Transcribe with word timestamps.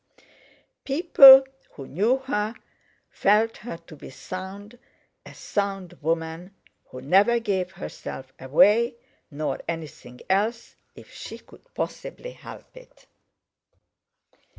People 0.83 1.43
who 1.73 1.85
knew 1.85 2.17
her 2.25 2.55
felt 3.11 3.57
her 3.57 3.77
to 3.77 3.95
be 3.95 4.09
sound—a 4.09 5.35
sound 5.35 5.93
woman, 6.01 6.55
who 6.87 7.01
never 7.03 7.37
gave 7.37 7.73
herself 7.73 8.33
away, 8.39 8.95
nor 9.29 9.59
anything 9.67 10.19
else, 10.27 10.75
if 10.95 11.13
she 11.13 11.37
could 11.37 11.71
possibly 11.75 12.31
help 12.31 12.75
it. 12.75 13.05